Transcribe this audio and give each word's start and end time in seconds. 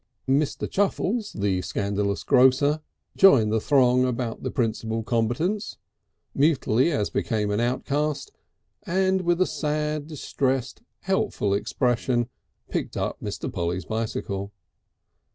Mr. 0.27 0.67
Chuffles, 0.67 1.31
the 1.31 1.61
scandalous 1.61 2.23
grocer, 2.23 2.79
joined 3.15 3.51
the 3.51 3.61
throng 3.61 4.03
about 4.03 4.41
the 4.41 4.49
principal 4.49 5.03
combatants, 5.03 5.77
mutely 6.33 6.91
as 6.91 7.11
became 7.11 7.51
an 7.51 7.59
outcast, 7.59 8.31
and 8.81 9.21
with 9.21 9.39
a 9.39 9.45
sad, 9.45 10.07
distressed 10.07 10.81
helpful 11.01 11.53
expression 11.53 12.29
picked 12.67 12.97
up 12.97 13.19
Mr. 13.21 13.47
Polly's 13.53 13.85
bicycle. 13.85 14.51